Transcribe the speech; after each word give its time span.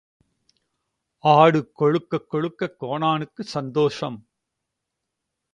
ஆடு 1.23 1.71
கொழுக்கக் 1.79 2.27
கொழுக்கக் 2.31 2.75
கோனானுக்குச் 2.79 3.53
சந்தோஷம். 3.55 4.17